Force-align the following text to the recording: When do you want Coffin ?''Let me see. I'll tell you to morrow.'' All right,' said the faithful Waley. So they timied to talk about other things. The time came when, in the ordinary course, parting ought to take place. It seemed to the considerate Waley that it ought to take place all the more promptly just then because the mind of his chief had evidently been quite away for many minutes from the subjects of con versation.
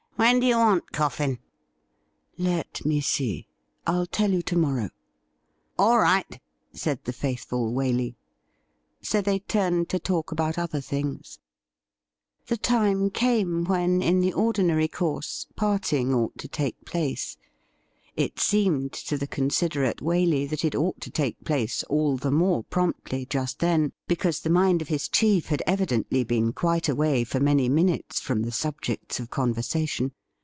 When 0.17 0.39
do 0.39 0.45
you 0.45 0.55
want 0.59 0.91
Coffin 0.91 1.39
?''Let 2.37 2.85
me 2.85 3.01
see. 3.01 3.47
I'll 3.87 4.05
tell 4.05 4.31
you 4.31 4.43
to 4.43 4.55
morrow.'' 4.55 4.91
All 5.79 5.97
right,' 5.97 6.39
said 6.71 7.03
the 7.05 7.11
faithful 7.11 7.73
Waley. 7.73 8.13
So 9.01 9.19
they 9.19 9.39
timied 9.39 9.87
to 9.89 9.97
talk 9.99 10.31
about 10.31 10.59
other 10.59 10.79
things. 10.79 11.39
The 12.45 12.55
time 12.55 13.09
came 13.09 13.65
when, 13.65 14.03
in 14.03 14.19
the 14.21 14.31
ordinary 14.33 14.87
course, 14.87 15.47
parting 15.55 16.13
ought 16.13 16.37
to 16.37 16.47
take 16.47 16.85
place. 16.85 17.35
It 18.17 18.39
seemed 18.41 18.91
to 18.93 19.17
the 19.17 19.25
considerate 19.25 19.99
Waley 20.01 20.47
that 20.49 20.63
it 20.65 20.75
ought 20.75 20.99
to 21.01 21.09
take 21.09 21.41
place 21.45 21.81
all 21.83 22.17
the 22.17 22.29
more 22.31 22.61
promptly 22.63 23.25
just 23.25 23.59
then 23.59 23.91
because 24.07 24.41
the 24.41 24.49
mind 24.49 24.81
of 24.81 24.89
his 24.89 25.07
chief 25.09 25.45
had 25.47 25.63
evidently 25.65 26.23
been 26.25 26.51
quite 26.53 26.87
away 26.89 27.23
for 27.23 27.39
many 27.39 27.67
minutes 27.69 28.19
from 28.21 28.41
the 28.43 28.51
subjects 28.53 29.19
of 29.21 29.29
con 29.29 29.53
versation. 29.55 30.11